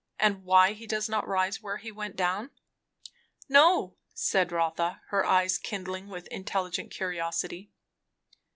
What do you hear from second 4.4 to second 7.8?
Rotha, her eyes kindling with intelligent curiosity.